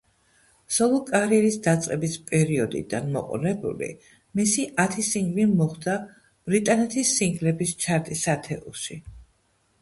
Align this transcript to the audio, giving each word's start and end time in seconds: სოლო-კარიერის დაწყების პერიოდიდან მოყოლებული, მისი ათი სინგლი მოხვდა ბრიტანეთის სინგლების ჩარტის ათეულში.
სოლო-კარიერის 0.75 1.57
დაწყების 1.65 2.15
პერიოდიდან 2.31 3.11
მოყოლებული, 3.17 3.89
მისი 4.39 4.65
ათი 4.85 5.05
სინგლი 5.09 5.45
მოხვდა 5.53 5.99
ბრიტანეთის 6.49 7.13
სინგლების 7.21 7.77
ჩარტის 7.85 8.27
ათეულში. 8.35 8.99